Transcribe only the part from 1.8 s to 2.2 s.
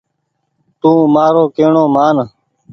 مان۔